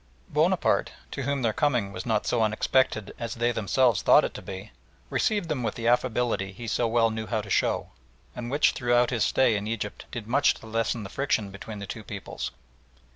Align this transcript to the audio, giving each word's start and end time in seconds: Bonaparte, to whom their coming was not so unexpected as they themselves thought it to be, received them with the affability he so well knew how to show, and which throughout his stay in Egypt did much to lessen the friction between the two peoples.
Bonaparte, 0.29 0.93
to 1.11 1.21
whom 1.21 1.43
their 1.43 1.53
coming 1.53 1.93
was 1.93 2.07
not 2.07 2.25
so 2.25 2.41
unexpected 2.41 3.13
as 3.19 3.35
they 3.35 3.51
themselves 3.51 4.01
thought 4.01 4.23
it 4.23 4.33
to 4.33 4.41
be, 4.41 4.71
received 5.11 5.47
them 5.47 5.61
with 5.61 5.75
the 5.75 5.87
affability 5.87 6.51
he 6.51 6.65
so 6.65 6.87
well 6.87 7.11
knew 7.11 7.27
how 7.27 7.39
to 7.39 7.51
show, 7.51 7.91
and 8.35 8.49
which 8.49 8.71
throughout 8.71 9.11
his 9.11 9.23
stay 9.23 9.55
in 9.55 9.67
Egypt 9.67 10.05
did 10.09 10.25
much 10.25 10.55
to 10.55 10.65
lessen 10.65 11.03
the 11.03 11.09
friction 11.09 11.51
between 11.51 11.77
the 11.77 11.85
two 11.85 12.03
peoples. 12.03 12.49